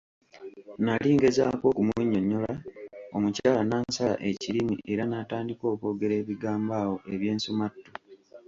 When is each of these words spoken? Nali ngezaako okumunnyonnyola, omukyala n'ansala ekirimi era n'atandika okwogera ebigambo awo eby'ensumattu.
Nali 0.85 1.09
ngezaako 1.15 1.65
okumunnyonnyola, 1.71 2.53
omukyala 3.15 3.59
n'ansala 3.65 4.15
ekirimi 4.29 4.75
era 4.91 5.03
n'atandika 5.07 5.63
okwogera 5.73 6.13
ebigambo 6.21 6.71
awo 6.81 6.95
eby'ensumattu. 7.13 7.83